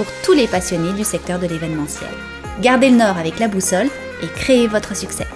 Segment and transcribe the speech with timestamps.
[0.00, 2.08] pour tous les passionnés du secteur de l'événementiel.
[2.62, 3.90] Gardez le nord avec la boussole
[4.22, 5.26] et créez votre succès.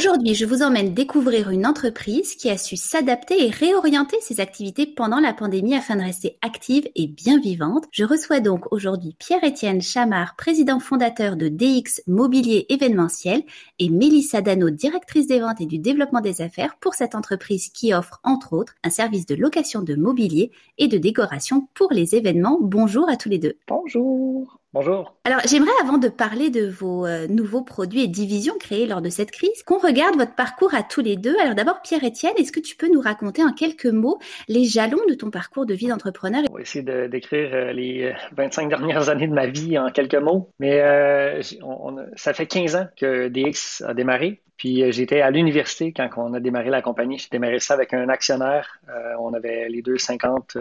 [0.00, 4.86] Aujourd'hui, je vous emmène découvrir une entreprise qui a su s'adapter et réorienter ses activités
[4.86, 7.84] pendant la pandémie afin de rester active et bien vivante.
[7.92, 13.42] Je reçois donc aujourd'hui Pierre-Étienne Chamard, président fondateur de DX Mobilier événementiel
[13.78, 17.92] et Mélissa Dano, directrice des ventes et du développement des affaires pour cette entreprise qui
[17.92, 22.56] offre entre autres un service de location de mobilier et de décoration pour les événements.
[22.62, 23.58] Bonjour à tous les deux.
[23.68, 24.59] Bonjour.
[24.72, 25.16] Bonjour.
[25.24, 29.08] Alors, j'aimerais, avant de parler de vos euh, nouveaux produits et divisions créés lors de
[29.08, 31.36] cette crise, qu'on regarde votre parcours à tous les deux.
[31.40, 35.14] Alors, d'abord, Pierre-Étienne, est-ce que tu peux nous raconter en quelques mots les jalons de
[35.14, 36.44] ton parcours de vie d'entrepreneur?
[36.52, 40.14] On va essayer de décrire euh, les 25 dernières années de ma vie en quelques
[40.14, 40.50] mots.
[40.60, 41.42] Mais euh,
[42.14, 44.40] ça fait 15 ans que DX a démarré.
[44.56, 47.18] Puis j'étais à l'université quand on a démarré la compagnie.
[47.18, 48.78] J'ai démarré ça avec un actionnaire.
[49.18, 50.58] on avait les deux 50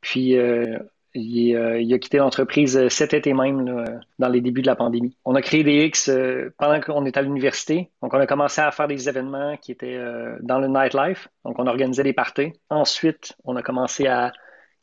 [0.00, 0.78] Puis euh,
[1.16, 3.84] il, a quitté l'entreprise euh, cet été même,
[4.18, 5.16] dans les débuts de la pandémie.
[5.24, 7.90] On a créé des X euh, pendant qu'on était à l'université.
[8.02, 9.98] Donc, on a commencé à faire des événements qui étaient
[10.40, 11.28] dans le nightlife.
[11.44, 12.52] Donc, on organisait des parties.
[12.70, 14.32] Ensuite, on a commencé à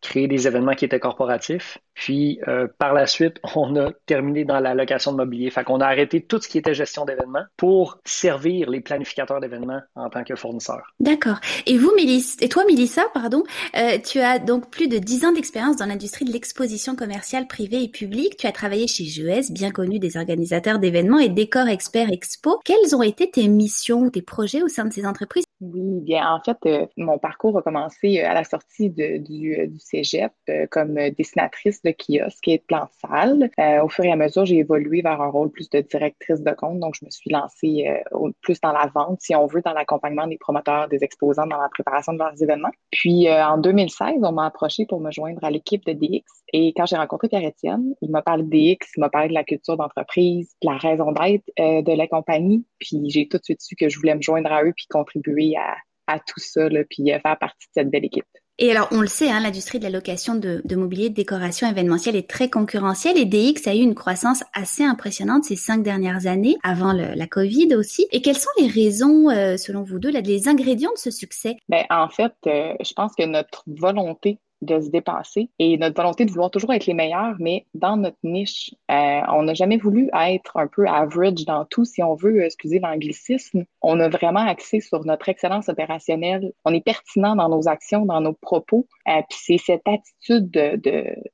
[0.03, 1.79] créer des événements qui étaient corporatifs.
[1.95, 5.49] Puis euh, par la suite, on a terminé dans la location de mobilier.
[5.49, 9.81] Fait qu'on a arrêté tout ce qui était gestion d'événements pour servir les planificateurs d'événements
[9.95, 10.93] en tant que fournisseurs.
[10.99, 11.39] D'accord.
[11.65, 13.43] Et vous, Mélissa, et toi, Mélissa, pardon,
[13.75, 17.83] euh, tu as donc plus de 10 ans d'expérience dans l'industrie de l'exposition commerciale privée
[17.83, 18.37] et publique.
[18.37, 22.59] Tu as travaillé chez GES, bien connu des organisateurs d'événements et Décor Expert Expo.
[22.65, 25.45] Quelles ont été tes missions ou tes projets au sein de ces entreprises?
[25.61, 29.79] Oui, bien, en fait, euh, mon parcours a commencé à la sortie de, du, du
[29.93, 30.33] cégep
[30.71, 33.49] comme dessinatrice de kiosque et de plan de salle.
[33.59, 36.51] Euh, au fur et à mesure, j'ai évolué vers un rôle plus de directrice de
[36.51, 39.73] compte, donc je me suis lancée euh, plus dans la vente, si on veut, dans
[39.73, 42.71] l'accompagnement des promoteurs, des exposants dans la préparation de leurs événements.
[42.91, 46.23] Puis euh, en 2016, on m'a approché pour me joindre à l'équipe de DX.
[46.53, 49.43] Et quand j'ai rencontré Pierre-Étienne, il m'a parlé de DX, il m'a parlé de la
[49.43, 52.65] culture d'entreprise, de la raison d'être de la compagnie.
[52.79, 55.55] Puis j'ai tout de suite su que je voulais me joindre à eux puis contribuer
[55.57, 55.75] à,
[56.07, 58.25] à tout ça, là, puis faire partie de cette belle équipe.
[58.59, 62.15] Et alors, on le sait, hein, l'industrie de la location de, mobilier de décoration événementielle
[62.15, 66.57] est très concurrentielle et DX a eu une croissance assez impressionnante ces cinq dernières années,
[66.63, 68.07] avant la COVID aussi.
[68.11, 71.57] Et quelles sont les raisons, euh, selon vous deux, là, les ingrédients de ce succès?
[71.67, 76.25] Ben, en fait, euh, je pense que notre volonté de se dépasser et notre volonté
[76.25, 80.09] de vouloir toujours être les meilleurs, mais dans notre niche, euh, on n'a jamais voulu
[80.13, 83.65] être un peu average dans tout, si on veut, excusez l'anglicisme.
[83.81, 86.51] On a vraiment axé sur notre excellence opérationnelle.
[86.65, 88.87] On est pertinent dans nos actions, dans nos propos.
[89.07, 90.79] Euh, puis c'est cette attitude de,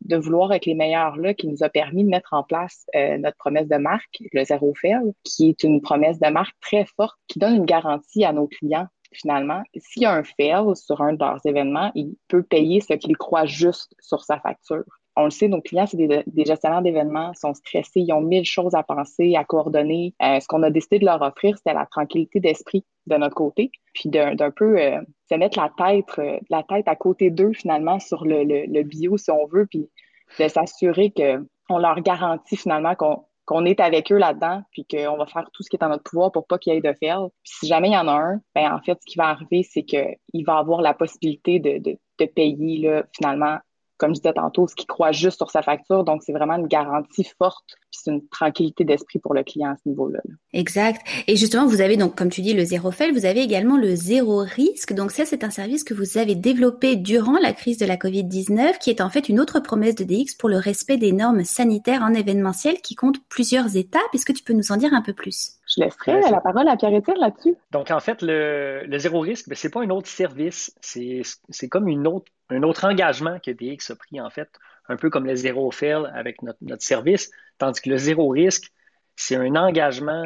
[0.01, 3.17] de, vouloir être les meilleurs là qui nous a permis de mettre en place euh,
[3.17, 7.17] notre promesse de marque, le zéro fail, qui est une promesse de marque très forte
[7.27, 11.13] qui donne une garantie à nos clients finalement, s'il y a un fail sur un
[11.13, 14.83] de leurs événements, il peut payer ce qu'il croit juste sur sa facture.
[15.15, 18.73] On le sait, nos clients, c'est des, gestionnaires d'événements, sont stressés, ils ont mille choses
[18.73, 20.13] à penser, à coordonner.
[20.21, 23.71] Euh, ce qu'on a décidé de leur offrir, c'était la tranquillité d'esprit de notre côté,
[23.93, 27.99] puis d'un peu euh, se mettre la tête, euh, la tête à côté d'eux finalement
[27.99, 29.89] sur le, le, bio, si on veut, puis
[30.39, 35.25] de s'assurer qu'on leur garantit finalement qu'on qu'on est avec eux là-dedans, puis qu'on va
[35.25, 37.29] faire tout ce qui est en notre pouvoir pour pas qu'il y ait de fail.
[37.43, 39.63] Puis si jamais il y en a un, ben en fait, ce qui va arriver,
[39.63, 43.57] c'est qu'il va avoir la possibilité de, de, de payer finalement
[43.97, 46.05] comme je disais tantôt, ce qui croit juste sur sa facture.
[46.05, 49.75] Donc, c'est vraiment une garantie forte, puis c'est une tranquillité d'esprit pour le client à
[49.75, 50.19] ce niveau-là.
[50.53, 51.01] Exact.
[51.27, 53.95] Et justement, vous avez donc, comme tu dis, le zéro fail, vous avez également le
[53.95, 54.93] zéro risque.
[54.93, 58.77] Donc, ça, c'est un service que vous avez développé durant la crise de la COVID-19,
[58.79, 62.03] qui est en fait une autre promesse de DX pour le respect des normes sanitaires
[62.03, 64.01] en événementiel qui compte plusieurs étapes.
[64.13, 65.53] Est-ce que tu peux nous en dire un peu plus?
[65.67, 67.55] Je laisserai la parole à Pierre-Étienne là-dessus.
[67.71, 70.73] Donc, en fait, le, zéro risque, ce n'est pas un autre service.
[70.81, 74.49] C'est comme une autre, un autre engagement que DX a pris, en fait,
[74.89, 78.71] un peu comme le zéro fail avec notre, service, tandis que le zéro risque,
[79.15, 80.25] c'est un engagement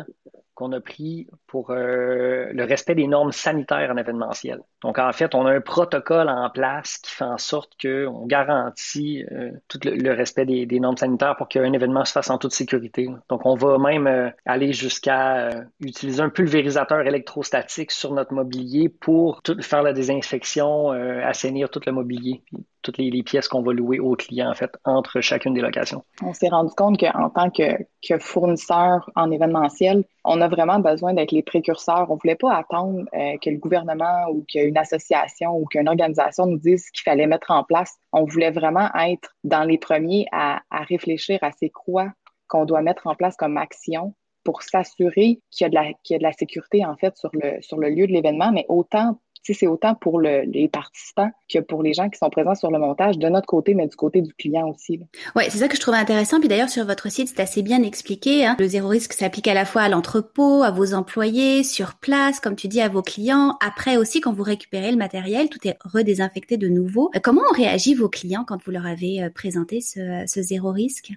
[0.55, 4.59] qu'on a pris pour euh, le respect des normes sanitaires en événementiel.
[4.81, 9.25] Donc, en fait, on a un protocole en place qui fait en sorte qu'on garantit
[9.31, 13.07] euh, tout le, respect des, normes sanitaires pour qu'un événement se fasse en toute sécurité.
[13.29, 19.41] Donc, on va même euh, aller jusqu'à utiliser un pulvérisateur électrostatique sur notre mobilier pour
[19.61, 22.43] faire la désinfection, assainir tout le mobilier
[22.83, 26.03] toutes les, pièces qu'on va louer aux clients, en fait, entre chacune des locations.
[26.21, 31.43] On s'est rendu compte qu'en tant que, fournisseur en événementiel, on vraiment besoin d'être les
[31.43, 32.09] précurseurs.
[32.09, 36.45] On ne voulait pas attendre euh, que le gouvernement ou qu'une association ou qu'une organisation
[36.45, 37.97] nous dise ce qu'il fallait mettre en place.
[38.11, 42.11] On voulait vraiment être dans les premiers à, réfléchir à ces quoi
[42.47, 44.13] qu'on doit mettre en place comme action
[44.43, 47.31] pour s'assurer qu'il y, a de la, a sécurité, en fait, sur
[47.77, 49.17] le lieu de l'événement, mais autant
[49.51, 53.17] c'est autant pour les participants que pour les gens qui sont présents sur le montage
[53.17, 55.01] de notre côté, mais du côté du client aussi.
[55.35, 56.39] Oui, c'est ça que je trouvais intéressant.
[56.39, 58.45] Puis d'ailleurs, sur votre site, c'est assez bien expliqué.
[58.45, 58.55] Hein.
[58.59, 62.55] Le zéro risque s'applique à la fois à l'entrepôt, à vos employés, sur place, comme
[62.55, 63.57] tu dis, à vos clients.
[63.65, 67.09] Après aussi, quand vous récupérez le matériel, tout est redésinfecté de nouveau.
[67.15, 71.11] Euh, comment ont réagi vos clients quand vous leur avez euh, présenté ce zéro risque?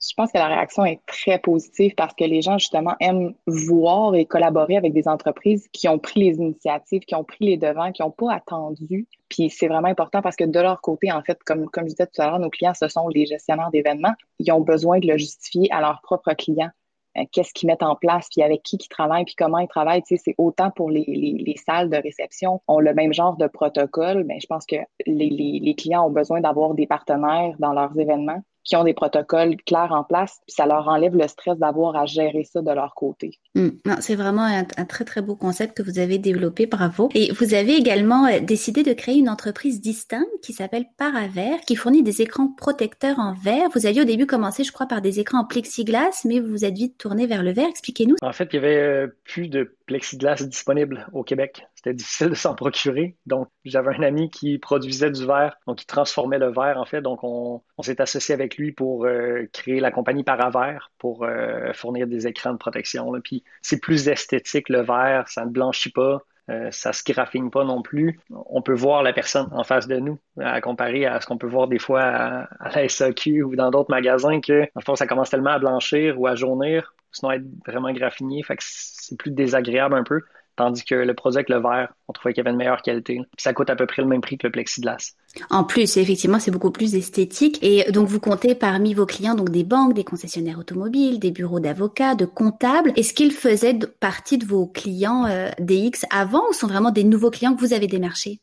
[0.00, 4.14] Je pense que la réaction est très positive parce que les gens, justement, aiment voir
[4.14, 7.92] et collaborer avec des entreprises qui ont pris les initiatives, qui ont pris les devants,
[7.92, 9.06] qui n'ont pas attendu.
[9.28, 12.22] Puis c'est vraiment important parce que de leur côté, en fait, comme, je disais tout
[12.22, 14.14] à l'heure, nos clients, ce sont les gestionnaires d'événements.
[14.38, 16.70] Ils ont besoin de le justifier à leurs propres clients.
[17.18, 20.02] Euh, qu'est-ce qu'ils mettent en place, puis avec qui ils travaillent, puis comment ils travaillent.
[20.06, 24.24] C'est autant pour les, les, les, salles de réception, ont le même genre de protocole,
[24.24, 24.76] mais je pense que
[25.06, 29.92] les clients ont besoin d'avoir des partenaires dans leurs événements qui ont des protocoles clairs
[29.92, 33.38] en place, puis ça leur enlève le stress d'avoir à gérer ça de leur côté.
[33.54, 33.70] Hmm.
[34.00, 37.08] c'est vraiment un, très très beau concept que vous avez développé, bravo.
[37.14, 41.76] Et vous avez également euh, décidé de créer une entreprise distincte qui s'appelle Paraver, qui
[41.76, 43.68] fournit des écrans protecteurs en verre.
[43.74, 46.64] Vous aviez au début commencé, je crois, par des écrans en plexiglas, mais vous vous
[46.64, 47.68] êtes vite tourné vers le verre.
[47.68, 48.16] Expliquez-nous.
[48.22, 51.66] En fait, il y avait euh, plus de plexiglas disponible au Québec.
[51.82, 53.16] C'était difficile de s'en procurer.
[53.24, 57.00] Donc, j'avais un ami qui produisait du verre, donc qui transformait le verre, en fait.
[57.00, 62.06] Donc, on, s'est associé avec lui pour euh, créer la compagnie Paraverre pour euh, fournir
[62.06, 63.10] des écrans de protection.
[63.24, 66.22] Puis, c'est plus esthétique, le verre, ça ne blanchit pas.
[66.50, 68.20] Euh, ça se graphine pas non plus.
[68.28, 71.46] On peut voir la personne en face de nous, à comparer à ce qu'on peut
[71.46, 75.30] voir des fois à, la SAQ ou dans d'autres magasins que, en fait, ça commence
[75.30, 79.94] tellement à blanchir ou à jaunir, sinon être vraiment graffiné, fait que c'est plus désagréable
[79.94, 80.20] un peu.
[80.60, 83.14] Tandis que le produit avec le verre, on trouvait qu'il y avait une meilleure qualité.
[83.14, 85.14] Puis ça coûte à peu près le même prix que le plexiglas.
[85.48, 87.58] En plus, effectivement, c'est beaucoup plus esthétique.
[87.62, 91.60] Et donc, vous comptez parmi vos clients donc des banques, des concessionnaires automobiles, des bureaux
[91.60, 92.92] d'avocats, de comptables.
[92.96, 97.30] Est-ce qu'ils faisaient partie de vos clients euh, DX avant ou sont vraiment des nouveaux
[97.30, 98.42] clients que vous avez démarchés?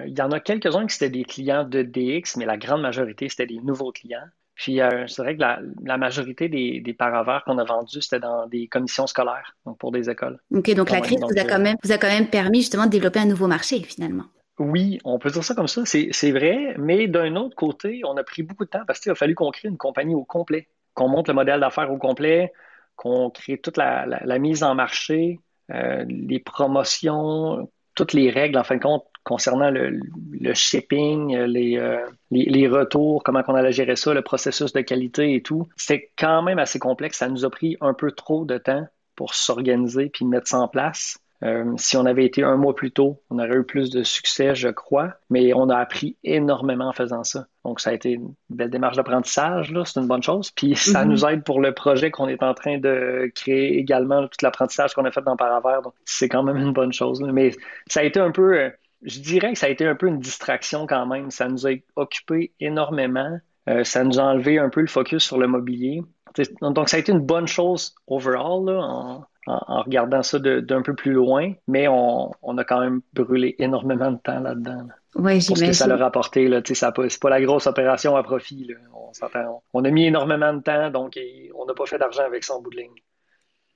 [0.00, 2.82] Euh, il y en a quelques-uns qui c'était des clients de DX, mais la grande
[2.82, 4.28] majorité, c'était des nouveaux clients.
[4.54, 8.46] Puis euh, c'est vrai que la, majorité des, des paravers qu'on a vendus, c'était dans
[8.46, 10.38] des commissions scolaires, donc pour des écoles.
[10.52, 12.90] OK, donc la crise vous, a quand même, vous a quand même permis justement de
[12.90, 14.24] développer un nouveau marché finalement.
[14.60, 18.22] Oui, on peut dire ça comme ça, c'est vrai, mais d'un autre côté, on a
[18.22, 21.08] pris beaucoup de temps parce qu'il a fallu qu'on crée une compagnie au complet, qu'on
[21.08, 22.52] monte le modèle d'affaires au complet,
[22.94, 25.40] qu'on crée toute la, la, mise en marché,
[25.72, 30.00] euh, les promotions, toutes les règles, en fin de compte, concernant le,
[30.54, 31.80] shipping, euh, les,
[32.30, 35.66] les, retours, comment on allait gérer ça, le processus de qualité et tout.
[35.76, 37.18] C'était quand même assez complexe.
[37.18, 38.86] Ça nous a pris un peu trop de temps
[39.16, 41.18] pour s'organiser puis mettre ça en place.
[41.42, 44.54] Euh, si on avait été un mois plus tôt, on aurait eu plus de succès,
[44.54, 47.46] je crois, mais on a appris énormément en faisant ça.
[47.64, 50.50] Donc, ça a été une belle démarche d'apprentissage, là, c'est une bonne chose.
[50.52, 51.08] Puis, ça mm-hmm.
[51.08, 55.04] nous aide pour le projet qu'on est en train de créer également, tout l'apprentissage qu'on
[55.04, 55.82] a fait dans Paravert.
[55.82, 57.20] Donc, c'est quand même une bonne chose.
[57.20, 57.50] Mais
[57.88, 58.70] ça a été un peu, euh,
[59.04, 61.30] je dirais que ça a été un peu une distraction quand même.
[61.30, 63.38] Ça nous a occupé énormément.
[63.68, 66.02] Euh, ça nous a enlevé un peu le focus sur le mobilier.
[66.60, 71.52] Donc, ça a été une bonne chose overall en, regardant ça d'un peu plus loin,
[71.68, 74.88] mais on, a quand même brûlé énormément de temps là-dedans.
[75.14, 75.46] Oui, j'imagine.
[75.48, 78.68] Pour ce que ça leur a apporté, là, c'est pas la grosse opération à profit.
[78.94, 79.12] On,
[79.74, 81.18] on, a mis énormément de temps, donc
[81.54, 83.02] on n'a pas fait d'argent avec son bout de ligne.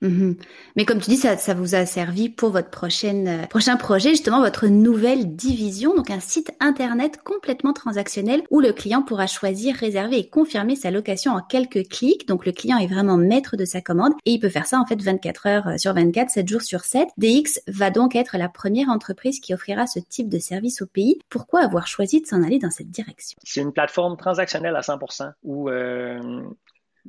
[0.01, 0.37] Mhm.
[0.75, 4.11] Mais comme tu dis, ça, ça vous a servi pour votre prochaine, euh, prochain projet,
[4.11, 9.75] justement votre nouvelle division, donc un site internet complètement transactionnel où le client pourra choisir,
[9.75, 12.27] réserver et confirmer sa location en quelques clics.
[12.27, 14.85] Donc le client est vraiment maître de sa commande et il peut faire ça en
[14.85, 17.09] fait 24 heures euh, sur 24, 7 jours sur 7.
[17.17, 21.19] DX va donc être la première entreprise qui offrira ce type de service au pays.
[21.29, 23.37] Pourquoi avoir choisi de s'en aller dans cette direction?
[23.43, 26.41] C'est une plateforme transactionnelle à 100% où euh,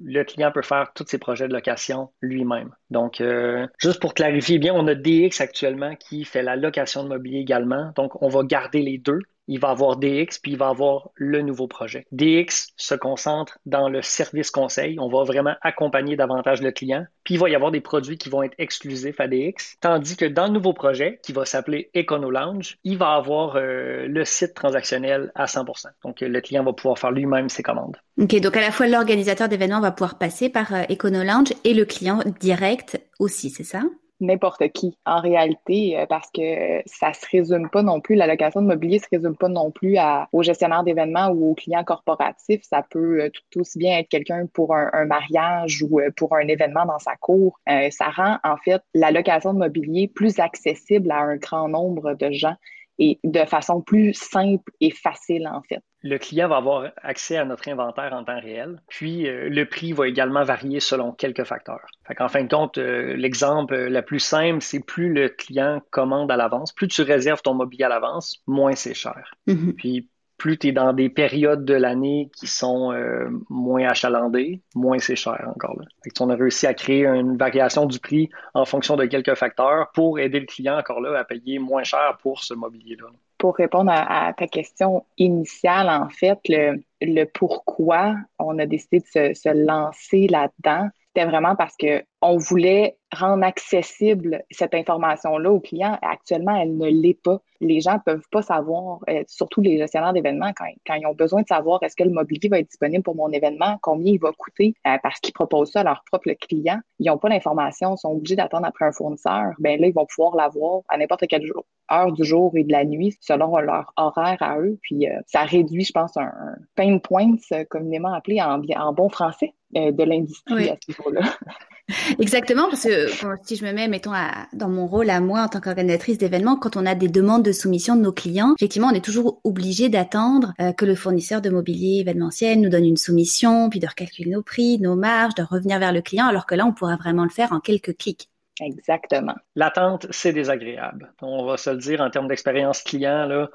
[0.02, 2.74] le client peut faire tous ses projets de location lui-même.
[2.90, 7.08] Donc, euh, juste pour clarifier bien, on a DX actuellement qui fait la location de
[7.08, 7.92] mobilier également.
[7.96, 9.20] Donc, on va garder les deux.
[9.50, 12.06] Il va avoir DX, puis il va avoir le nouveau projet.
[12.12, 14.98] DX se concentre dans le service conseil.
[15.00, 17.04] On va vraiment accompagner davantage le client.
[17.24, 19.76] Puis il va y avoir des produits qui vont être exclusifs à DX.
[19.80, 24.06] Tandis que dans le nouveau projet, qui va s'appeler Econo Lounge, il va avoir euh,
[24.06, 25.88] le site transactionnel à 100%.
[26.04, 27.96] Donc le client va pouvoir faire lui-même ses commandes.
[28.20, 31.74] Ok, donc à la fois l'organisateur d'événements va pouvoir passer par euh, Econo Lounge et
[31.74, 33.82] le client direct aussi, c'est ça?
[34.20, 38.62] N'importe qui en réalité euh, parce que ça se résume pas non plus, la location
[38.62, 42.62] de mobilier se résume pas non plus à, aux gestionnaires d'événements ou aux clients corporatifs.
[42.62, 46.46] Ça peut euh, tout aussi bien être quelqu'un pour un, mariage ou euh, pour un
[46.46, 47.58] événement dans sa cour.
[47.66, 52.30] ça rend en fait la location de mobilier plus accessible à un grand nombre de
[52.30, 52.54] gens
[52.98, 57.44] et de façon plus simple et facile en fait le client va avoir accès à
[57.44, 61.86] notre inventaire en temps réel, puis euh, le prix va également varier selon quelques facteurs.
[62.18, 66.36] en fin de compte, euh, l'exemple le plus simple, c'est plus le client commande à
[66.36, 69.34] l'avance, plus tu réserves ton mobilier à l'avance, moins c'est cher.
[69.46, 69.74] Mm-hmm.
[69.74, 70.08] Puis
[70.40, 75.14] plus tu es dans des périodes de l'année qui sont euh, moins achalandées, moins c'est
[75.14, 75.84] cher encore là.
[76.18, 80.18] on a réussi à créer une variation du prix en fonction de quelques facteurs pour
[80.18, 83.08] aider le client encore là à payer moins cher pour ce mobilier-là
[83.40, 89.34] pour répondre à, ta question initiale, en fait, le, pourquoi on a décidé de se,
[89.34, 95.98] se lancer là-dedans, c'était vraiment parce que on voulait rendre accessible cette information-là aux clients.
[96.02, 97.40] Actuellement, elle ne l'est pas.
[97.60, 101.42] Les gens peuvent pas savoir, euh, surtout les gestionnaires d'événements, quand, quand, ils ont besoin
[101.42, 104.32] de savoir est-ce que le mobilier va être disponible pour mon événement, combien il va
[104.32, 106.80] coûter, euh, parce qu'ils proposent ça à leurs propres clients.
[106.98, 109.52] Ils n'ont pas l'information, sont obligés d'attendre après un fournisseur.
[109.58, 111.50] Ben là, ils vont pouvoir l'avoir à n'importe quelle
[111.92, 114.78] heure du jour et de la nuit, selon leur horaire à eux.
[114.82, 116.32] Puis euh, ça réduit, je pense, un,
[116.76, 117.34] pain point
[117.68, 121.22] communément appelé en, en bon français de l'industrie à ce niveau-là.
[122.18, 123.08] Exactement, parce que
[123.42, 124.12] si je me mets, mettons,
[124.52, 127.52] dans mon rôle à moi en tant qu'organisatrice d'événements, quand on a des demandes de
[127.52, 131.50] soumission de nos clients, effectivement, on est toujours obligé d'attendre euh, que le fournisseur de
[131.50, 135.78] mobilier événementiel nous donne une soumission, puis de recalculer nos prix, nos marges, de revenir
[135.78, 138.28] vers le client, alors que là, on pourra vraiment le faire en quelques clics.
[138.60, 139.34] Exactement.
[139.56, 141.12] L'attente, c'est désagréable.
[141.22, 143.26] On va se le dire en termes d'expérience client.
[143.26, 143.48] Là.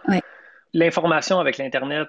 [0.73, 2.07] L'information avec l'Internet,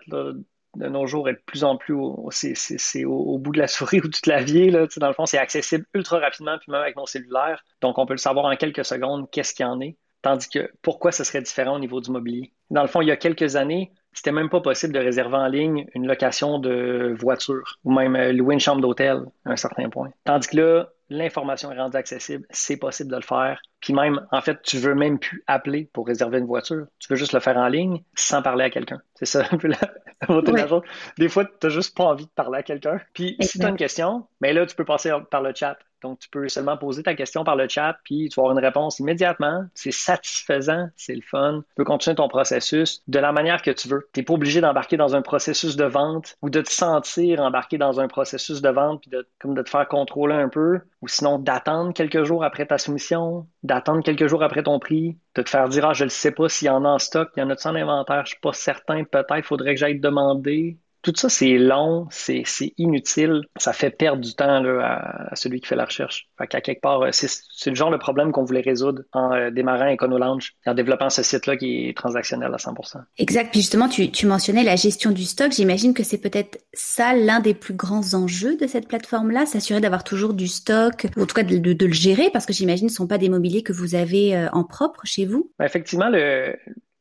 [0.76, 4.00] de nos jours est de plus en plus au, c'est, au, bout de la souris
[4.00, 4.70] ou du clavier.
[4.70, 7.64] Là, dans le fond, c'est accessible ultra rapidement, puis même avec nos cellulaires.
[7.80, 9.96] Donc, on peut le savoir en quelques secondes qu'est-ce qu'il y en est.
[10.22, 12.52] Tandis que pourquoi ce serait différent au niveau du mobilier?
[12.70, 15.46] Dans le fond, il y a quelques années, c'était même pas possible de réserver en
[15.46, 19.90] ligne une location de voiture ou même euh, louer une chambre d'hôtel à un certain
[19.90, 20.08] point.
[20.24, 23.60] Tandis que là, l'information est rendue accessible, c'est possible de le faire.
[23.80, 26.86] Puis même, en fait, tu veux même plus appeler pour réserver une voiture.
[26.98, 29.00] Tu veux juste le faire en ligne sans parler à quelqu'un.
[29.14, 30.80] C'est ça un peu la,
[31.18, 32.98] Des fois, tu n'as juste pas envie de parler à quelqu'un.
[33.12, 35.76] Puis si tu as une question, mais ben là, tu peux passer par le chat.
[36.06, 38.64] Donc, tu peux seulement poser ta question par le chat, puis tu vas avoir une
[38.64, 39.64] réponse immédiatement.
[39.74, 41.64] C'est satisfaisant, c'est le fun.
[41.68, 44.08] Tu peux continuer ton processus de la manière que tu veux.
[44.12, 47.76] Tu n'es pas obligé d'embarquer dans un processus de vente ou de te sentir embarqué
[47.76, 51.08] dans un processus de vente, puis de, comme de te faire contrôler un peu, ou
[51.08, 55.50] sinon d'attendre quelques jours après ta soumission, d'attendre quelques jours après ton prix, de te
[55.50, 57.42] faire dire, ah, je ne sais pas s'il y en a en stock, il y
[57.42, 60.78] en a-tu en inventaire, je suis pas certain, peut-être faudrait que j'aille demander
[61.12, 62.44] tout ça, c'est long, c'est
[62.78, 66.28] inutile, ça fait perdre du temps là, à, celui qui fait la recherche.
[66.38, 69.50] Fait qu'à quelque part, euh, c'est le genre de problème qu'on voulait résoudre en euh,
[69.50, 72.98] démarrant EconoLounge et en développant ce site-là qui est transactionnel à 100%.
[73.18, 73.50] Exact.
[73.52, 75.52] Puis justement, tu, tu mentionnais la gestion du stock.
[75.52, 80.02] J'imagine que c'est peut-être ça l'un des plus grands enjeux de cette plateforme-là, s'assurer d'avoir
[80.02, 82.92] toujours du stock, ou en tout cas de, de, le gérer, parce que j'imagine que
[82.92, 85.52] ce ne sont pas des mobiliers que vous avez euh, en propre chez vous.
[85.58, 86.56] Ben, effectivement, le,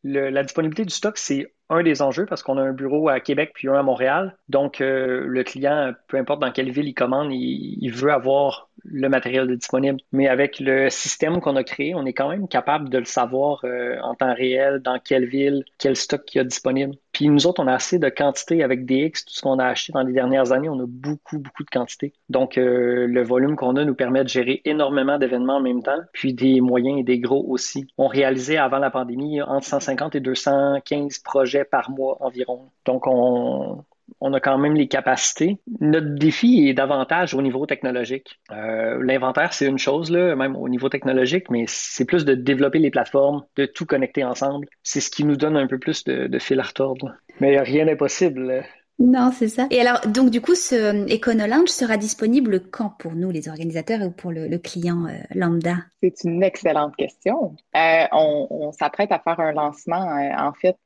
[0.05, 3.51] la disponibilité du stock, c'est un des enjeux parce qu'on a un bureau à Québec
[3.55, 4.37] puis un à Montréal.
[4.49, 9.09] Donc, euh, le client, peu importe dans quelle ville il commande, il, veut avoir le
[9.09, 9.99] matériel disponible.
[10.11, 13.61] Mais avec le système qu'on a créé, on est quand même capable de le savoir
[13.63, 16.95] euh, en temps réel, dans quelle ville, quel stock il y a disponible.
[17.15, 19.93] Puis nous autres, on a assez de quantité avec DX, tout ce qu'on a acheté
[19.93, 22.11] dans les dernières années, on a beaucoup, beaucoup de quantité.
[22.27, 26.01] Donc, euh, le volume qu'on a nous permet de gérer énormément d'événements en même temps,
[26.11, 27.87] puis des moyens et des gros aussi.
[27.97, 32.69] On réalisait avant la pandémie entre 150 et 215 projets par mois environ.
[32.85, 33.85] Donc, on,
[34.21, 35.57] a quand même les capacités.
[35.79, 38.39] Notre défi est davantage au niveau technologique.
[38.51, 42.79] Euh, l'inventaire, c'est une chose, là, même au niveau technologique, mais c'est plus de développer
[42.79, 44.67] les plateformes, de tout connecter ensemble.
[44.83, 47.13] C'est ce qui nous donne un peu plus de, fil à retordre.
[47.39, 48.63] Mais rien n'est possible.
[48.97, 49.67] Non, c'est ça.
[49.71, 54.01] Et alors, donc du coup, ce euh, EconoLounge sera disponible quand pour nous, les organisateurs,
[54.01, 55.75] ou pour le, client euh, lambda?
[56.01, 57.55] C'est une excellente question.
[57.75, 60.77] Euh, on, s'apprête à faire un lancement, en fait,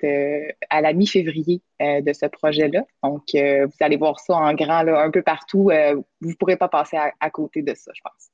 [0.70, 2.84] à la mi-février de ce projet-là.
[3.04, 5.72] Donc, vous allez voir ça en grand, là, un peu partout.
[6.22, 8.30] vous ne pourrez pas passer à, côté de ça, je pense.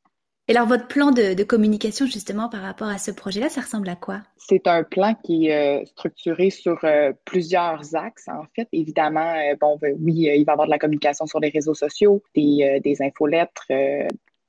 [0.48, 3.96] Et alors, votre plan de, communication, justement, par rapport à ce projet-là, ça ressemble à
[3.96, 4.22] quoi?
[4.38, 8.68] C'est un plan qui est euh, structuré sur euh, plusieurs axes, en fait.
[8.72, 11.74] Évidemment, euh, bon, ben, oui, il va y avoir de la communication sur les réseaux
[11.74, 13.72] sociaux, des, des infolettres,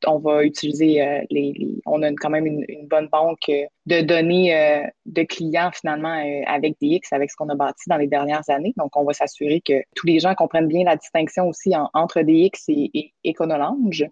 [0.06, 3.50] on va utiliser les, on a quand même une, bonne banque
[3.86, 8.48] de données de clients finalement avec DX, avec ce qu'on a bâti dans les dernières
[8.50, 8.74] années.
[8.76, 12.64] Donc, on va s'assurer que tous les gens comprennent bien la distinction aussi entre DX
[12.68, 14.04] et, Econolange.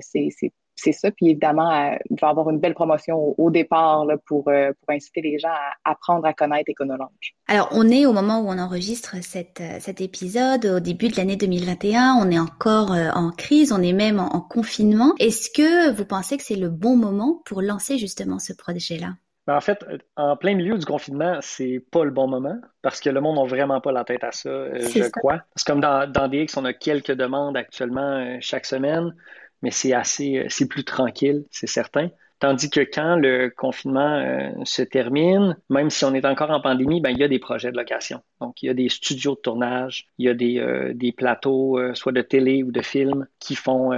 [0.00, 1.10] c'est c'est ça.
[1.10, 4.94] Puis évidemment, euh, il va y avoir une belle promotion au, départ pour, euh, pour
[4.94, 7.34] inciter les gens à apprendre à connaître Econolange.
[7.46, 11.16] Alors, on est au moment où on enregistre cette, euh, cet épisode, au début de
[11.16, 12.16] l'année 2021.
[12.20, 15.14] On est encore en crise, on est même en, confinement.
[15.18, 19.10] Est-ce que vous pensez que c'est le bon moment pour lancer justement ce projet-là?
[19.46, 19.84] Ben, en fait,
[20.16, 23.44] en plein milieu du confinement, c'est pas le bon moment parce que le monde n'a
[23.44, 25.40] vraiment pas la tête à ça, je crois.
[25.54, 29.14] Parce que comme dans, dans DX, on a quelques demandes actuellement chaque semaine
[29.62, 32.10] mais c'est assez, euh, c'est plus tranquille, c'est certain.
[32.40, 37.00] Tandis que quand le confinement euh, se termine, même si on est encore en pandémie,
[37.00, 38.20] ben, il y a des projets de location.
[38.40, 41.78] Donc, il y a des studios de tournage, il y a des, euh, des plateaux,
[41.94, 43.90] soit de télé ou de films, qui font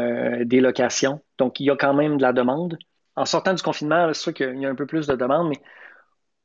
[0.44, 1.22] des locations.
[1.38, 2.76] Donc, il y a quand même de la demande.
[3.16, 5.60] En sortant du confinement, c'est sûr qu'il y a un peu plus de demande, mais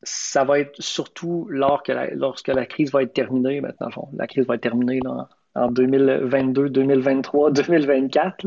[0.03, 3.59] ça va être surtout lorsque la, lorsque la crise va être terminée.
[3.59, 8.46] Maintenant, la crise va être terminée dans, en 2022, 2023, 2024.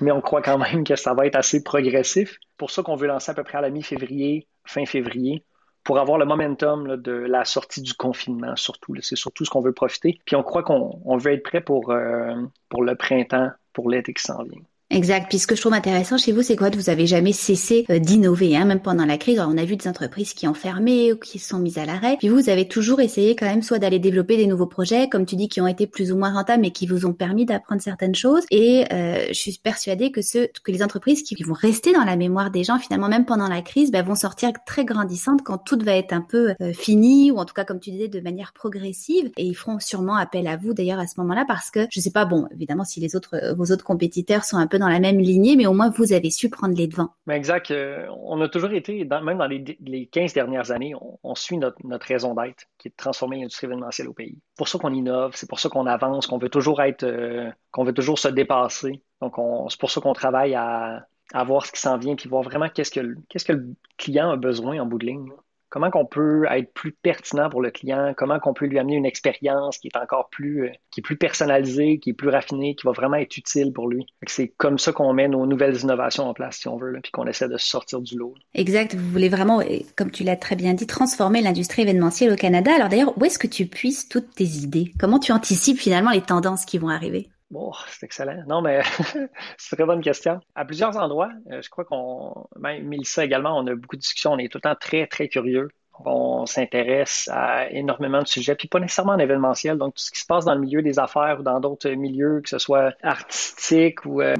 [0.00, 2.38] Mais on croit quand même que ça va être assez progressif.
[2.56, 5.44] Pour ça qu'on veut lancer à peu près à la mi-février, fin février,
[5.84, 8.94] pour avoir le momentum de la sortie du confinement, surtout.
[9.00, 10.18] C'est surtout ce qu'on veut profiter.
[10.24, 12.34] Puis on croit qu'on veut être prêt pour, euh,
[12.68, 14.62] pour le printemps, pour l'été qui s'en vient.
[14.90, 15.26] Exact.
[15.28, 16.70] Puis ce que je trouve intéressant chez vous, c'est quoi?
[16.70, 19.40] Vous avez jamais cessé euh, d'innover, hein, même pendant la crise.
[19.40, 22.16] on a vu des entreprises qui ont fermé ou qui sont mises à l'arrêt.
[22.18, 25.26] Puis vous, vous avez toujours essayé quand même soit d'aller développer des nouveaux projets, comme
[25.26, 27.82] tu dis, qui ont été plus ou moins rentables, mais qui vous ont permis d'apprendre
[27.82, 28.44] certaines choses.
[28.52, 32.14] Et euh, je suis persuadée que ce, que les entreprises qui vont rester dans la
[32.14, 35.78] mémoire des gens, finalement, même pendant la crise, ben, vont sortir très grandissantes quand tout
[35.84, 38.52] va être un peu euh, fini, ou en tout cas, comme tu disais, de manière
[38.52, 39.32] progressive.
[39.36, 42.12] Et ils feront sûrement appel à vous d'ailleurs à ce moment-là, parce que je sais
[42.12, 45.18] pas, bon, évidemment, si les autres, vos autres compétiteurs sont un peu dans la même
[45.18, 47.10] lignée, mais au moins vous avez su prendre les devants.
[47.30, 47.70] Exact.
[47.70, 52.34] Euh, on a toujours été, même dans les, 15 dernières années, on, suit notre, raison
[52.34, 54.38] d'être, qui est de transformer l'industrie événementielle au pays.
[54.50, 57.50] C'est pour ça qu'on innove, c'est pour ça qu'on avance, qu'on veut toujours être, euh,
[57.70, 59.02] qu'on veut toujours se dépasser.
[59.20, 59.34] Donc,
[59.70, 61.06] c'est pour ça qu'on travaille à,
[61.44, 64.36] voir ce qui s'en vient, puis voir vraiment qu'est-ce que, qu'est-ce que le client a
[64.36, 65.30] besoin en bout de ligne
[65.68, 69.06] comment qu'on peut être plus pertinent pour le client, comment qu'on peut lui amener une
[69.06, 72.86] expérience qui est encore plus, euh, qui est plus personnalisée, qui est plus raffinée, qui
[72.86, 74.06] va vraiment être utile pour lui.
[74.26, 77.26] C'est comme ça qu'on met nos nouvelles innovations en place, si on veut, puis qu'on
[77.26, 78.34] essaie de sortir du lot.
[78.54, 78.94] Exact.
[78.94, 79.60] Vous voulez vraiment,
[79.96, 82.72] comme tu l'as très bien dit, transformer l'industrie événementielle au Canada.
[82.74, 84.92] Alors d'ailleurs, où est-ce que tu puisses toutes tes idées?
[84.98, 87.28] Comment tu anticipes finalement les tendances qui vont arriver?
[87.50, 88.42] Bon, c'est excellent.
[88.48, 88.82] Non, mais
[89.56, 90.40] c'est une très bonne question.
[90.54, 94.32] À plusieurs endroits, euh, je crois qu'on, même Mélissa également, on a beaucoup de discussions.
[94.32, 95.68] On est tout le temps très, très curieux.
[96.04, 99.78] On s'intéresse à énormément de sujets, puis pas nécessairement en événementiel.
[99.78, 102.40] Donc, tout ce qui se passe dans le milieu des affaires ou dans d'autres milieux,
[102.42, 104.34] que ce soit artistique ou euh,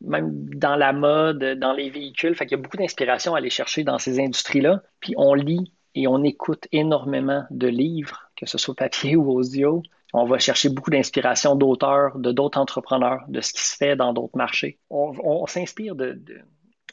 [0.00, 2.34] même dans la mode, dans les véhicules.
[2.34, 4.82] Fait qu'il y a beaucoup d'inspiration à aller chercher dans ces industries-là.
[5.00, 9.82] Puis on lit et on écoute énormément de livres, que ce soit papier ou audio.
[10.18, 14.14] On va chercher beaucoup d'inspiration d'auteurs, de d'autres entrepreneurs, de ce qui se fait dans
[14.14, 14.78] d'autres marchés.
[14.88, 16.18] On, s'inspire de,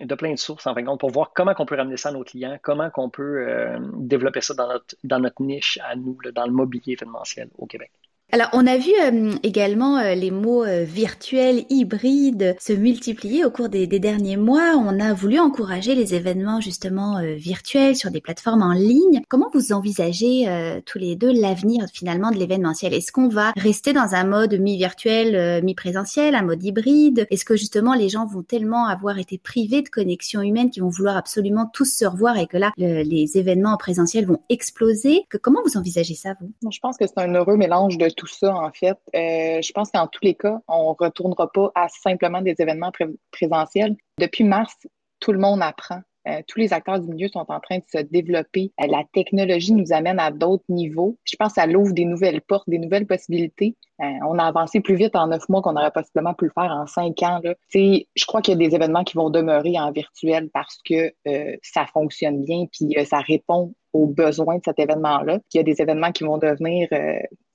[0.01, 2.09] de, plein de sources, en fin de compte, pour voir comment on peut ramener ça
[2.09, 5.95] à nos clients, comment on peut euh, développer ça dans notre, dans notre niche à
[5.95, 7.91] nous, dans le mobilier événementiel au Québec.
[8.33, 13.51] Alors, on a vu euh, également euh, les mots euh, virtuels, hybrides se multiplier au
[13.51, 14.73] cours des, derniers mois.
[14.75, 19.21] On a voulu encourager les événements justement virtuels sur des plateformes en ligne.
[19.29, 20.47] Comment vous envisagez
[20.87, 22.93] tous les deux l'avenir finalement de l'événementiel?
[22.93, 27.27] Est-ce qu'on va rester dans un mode mi-virtuel, mi-présentiel, un mode hybride?
[27.29, 30.89] Est-ce que justement les gens vont tellement avoir été privés de connexion humaine qu'ils vont
[30.89, 35.21] vouloir absolument tous se revoir et que là, les événements en présentiel vont exploser?
[35.29, 36.71] Que, Comment vous envisagez ça, vous?
[36.71, 38.97] Je pense que c'est un heureux mélange de tout ça, en fait.
[39.15, 42.91] Euh, je pense qu'en tous les cas, on ne retournera pas à simplement des événements
[43.31, 43.95] présentiels.
[44.19, 44.75] Depuis mars,
[45.19, 46.01] tout le monde apprend.
[46.25, 48.71] Euh, tous les acteurs du milieu sont en train de se développer.
[48.81, 51.17] Euh, la technologie nous amène à d'autres niveaux.
[51.25, 53.75] Je pense que ça l'ouvre des nouvelles portes, des nouvelles possibilités.
[53.99, 56.87] on a avancé plus vite en neuf mois qu'on aurait possiblement pu le faire en
[56.87, 57.41] cinq ans.
[57.73, 61.13] Je crois qu'il y a des événements qui vont demeurer en virtuel parce que
[61.61, 65.39] ça fonctionne bien puis ça répond aux besoins de cet événement-là.
[65.53, 66.87] Il y a des événements qui vont devenir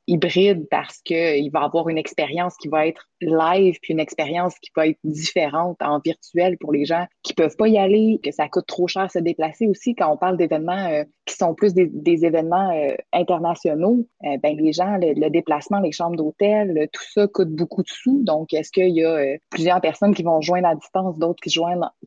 [0.08, 4.70] hybride parce qu'il va avoir une expérience qui va être live, puis une expérience qui
[4.74, 8.48] va être différente en virtuel pour les gens qui peuvent pas y aller, que ça
[8.48, 9.94] coûte trop cher se déplacer aussi.
[9.94, 14.72] Quand on parle d'événements euh, qui sont plus des, événements euh, internationaux, euh, ben les
[14.72, 18.22] gens, le, déplacement, les chambres d'hôtel, tout ça coûte beaucoup de sous.
[18.24, 21.50] Donc, est-ce qu'il y a plusieurs personnes qui vont joindre à distance, d'autres qui,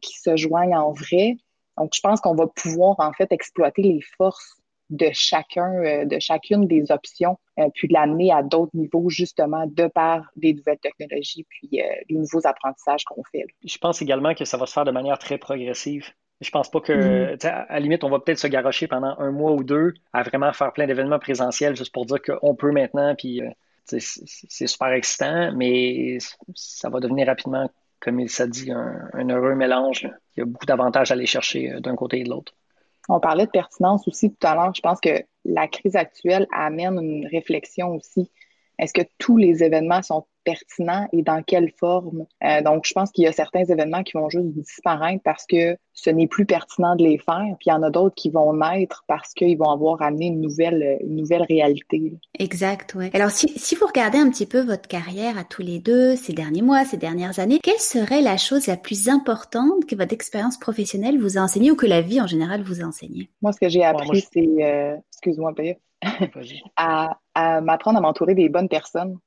[0.02, 1.36] qui se joignent en vrai?
[1.78, 4.61] Donc, je pense qu'on va pouvoir en fait exploiter les forces
[4.92, 9.66] de chacun, euh, de chacune des options, euh, puis de l'amener à d'autres niveaux, justement,
[9.66, 13.46] de par des nouvelles technologies, puis euh, les nouveaux apprentissages qu'on fait.
[13.64, 16.10] Je pense également que ça va se faire de manière très progressive.
[16.42, 17.38] Je pense pas que, mm.
[17.44, 20.52] à la limite, on va peut-être se garocher pendant un mois ou deux à vraiment
[20.54, 23.42] faire plein d'événements présentiels juste pour dire qu'on peut maintenant, puis
[23.86, 26.18] c'est super excitant, mais
[26.56, 30.10] ça va devenir rapidement, comme il s'est dit, un, un, heureux mélange.
[30.36, 32.54] Il y a beaucoup d'avantages à aller chercher d'un côté et de l'autre.
[33.14, 34.74] On parlait de pertinence aussi tout à l'heure.
[34.74, 35.10] Je pense que
[35.44, 38.32] la crise actuelle amène une réflexion aussi.
[38.82, 42.26] Est-ce que tous les événements sont pertinent et dans quelle forme?
[42.44, 45.78] Euh, donc, je pense qu'il y a certains événements qui vont juste disparaître parce que
[45.94, 48.54] ce n'est plus pertinent de les faire, puis il y en a d'autres qui vont
[48.54, 52.14] naître parce qu'ils vont avoir amené une nouvelle, une nouvelle réalité.
[52.40, 53.12] Exact, ouais.
[53.14, 56.34] Alors, si, si vous regardez un petit peu votre carrière à tous les deux, ces
[56.34, 60.58] derniers mois, ces dernières années, quelle serait la chose la plus importante que votre expérience
[60.58, 63.30] professionnelle vous a enseigné ou que la vie en général vous a enseigné?
[63.44, 65.54] Moi, ce que j'ai appris, c'est, euh, excuse-moi,
[66.76, 69.18] à, à m'apprendre à m'entourer des bonnes personnes.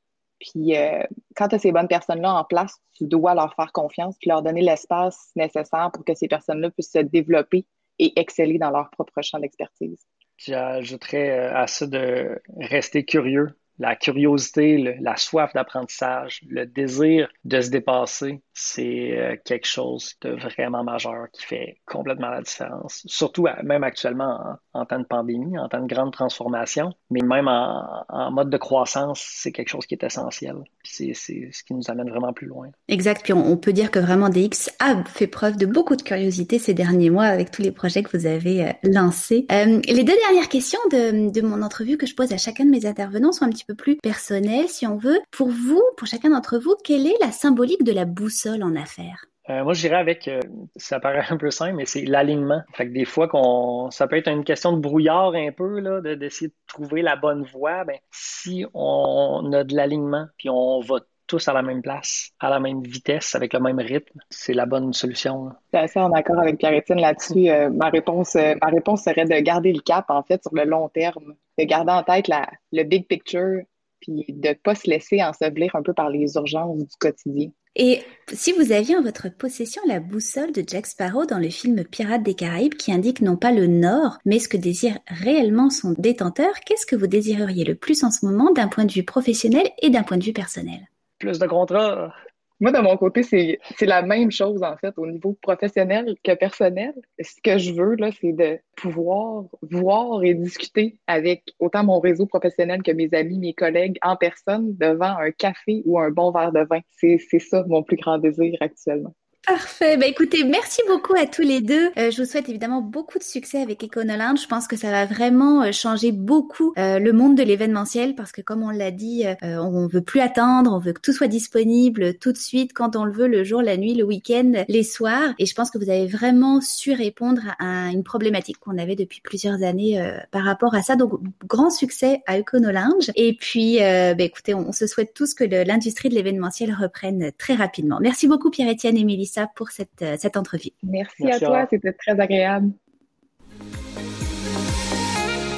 [0.41, 1.03] Puis euh,
[1.37, 4.43] quand tu as ces bonnes personnes-là en place, tu dois leur faire confiance puis leur
[4.43, 7.67] donner l'espace nécessaire pour que ces personnes-là puissent se développer
[7.99, 10.05] et exceller dans leur propre champ d'expertise.
[10.37, 17.61] J'ajouterais euh, à ça de rester curieux, la curiosité, la soif d'apprentissage, le désir de
[17.61, 23.03] se dépasser, c'est euh, quelque chose de vraiment majeur qui fait complètement la différence.
[23.07, 24.39] Surtout même actuellement
[24.73, 29.25] en, temps de pandémie, en temps de grande transformation, mais même en, mode de croissance,
[29.25, 30.57] c'est quelque chose qui est essentiel.
[30.83, 31.33] C'est ce
[31.65, 32.69] qui nous amène vraiment plus loin.
[32.89, 33.23] Exact.
[33.23, 36.75] Puis on, peut dire que vraiment DX a fait preuve de beaucoup de curiosité ces
[36.75, 39.47] derniers mois avec tous les projets que vous avez euh, lancés.
[39.51, 42.71] Euh, les deux dernières questions de, de mon entrevue que je pose à chacun de
[42.71, 45.21] mes intervenants sont un petit peu plus personnelles, si on veut.
[45.31, 49.27] Pour vous, pour chacun d'entre vous, quelle est la symbolique de la boussole en affaires?
[49.51, 50.41] Euh, moi, je dirais avec, euh,
[50.77, 52.63] ça paraît un peu simple, mais c'est l'alignement.
[52.73, 56.01] Fait que des fois, qu'on, ça peut être une question de brouillard un peu, là,
[56.01, 57.85] d'essayer de, trouver la bonne voie.
[57.85, 62.51] Ben, si on a de l'alignement, puis on va tous à la même place, à
[62.51, 65.51] la même vitesse, avec le même rythme, c'est la bonne solution.
[65.73, 67.49] C'est assez en accord avec Pierre-Étienne là-dessus.
[67.49, 70.89] Euh, ma réponse, ma réponse serait de garder le cap, en fait, sur le long
[70.89, 73.63] terme, de garder en tête la, le big picture,
[74.01, 77.51] puis de ne pas se laisser ensevelir un peu par les urgences du quotidien.
[77.77, 81.83] Et si vous aviez en votre possession la boussole de Jack Sparrow dans le film
[81.85, 85.93] Pirates des Caraïbes qui indique non pas le nord, mais ce que désire réellement son
[85.99, 89.69] détenteur, qu'est-ce que vous désireriez le plus en ce moment d'un point de vue professionnel
[89.83, 90.87] et d'un point de vue personnel?
[91.19, 92.13] Plus de contrats.
[92.61, 96.95] Moi, de mon côté, c'est la même chose, en fait, au niveau professionnel que personnel.
[97.21, 102.27] Ce que je veux, là, c'est de pouvoir voir et discuter avec autant mon réseau
[102.27, 106.53] professionnel que mes amis, mes collègues en personne devant un café ou un bon verre
[106.53, 106.81] de vin.
[106.97, 109.15] C'est ça mon plus grand désir actuellement.
[109.47, 109.99] Parfait.
[109.99, 111.91] Bah, écoutez, merci beaucoup à tous les deux.
[111.99, 114.37] Euh, je vous souhaite évidemment beaucoup de succès avec Econoland.
[114.37, 118.33] Je pense que ça va vraiment euh, changer beaucoup euh, le monde de l'événementiel parce
[118.33, 122.15] que comme on l'a dit, on veut plus attendre, on veut que tout soit disponible
[122.19, 125.35] tout de suite quand on le veut, le jour, la nuit, le week-end, les soirs.
[125.39, 129.21] Et je pense que vous avez vraiment su répondre à une problématique qu'on avait depuis
[129.21, 130.97] plusieurs années par rapport à ça.
[130.97, 133.11] Donc, grand succès à Econolinge.
[133.17, 137.99] Et puis, bah, écoutez, on, se souhaite tous que l'industrie de l'événementiel reprenne très rapidement.
[138.01, 140.71] Merci beaucoup Pierre-Étienne et Mélissa pour cette, euh, cette entrevue.
[140.83, 142.73] Merci, à toi, c'était très agréable.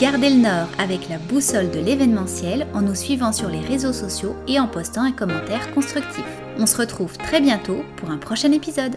[0.00, 4.36] Gardez le nord avec la boussole de l'événementiel en nous suivant sur les réseaux sociaux
[4.46, 6.26] et en postant un commentaire constructif.
[6.58, 8.96] On se retrouve très bientôt pour un prochain épisode.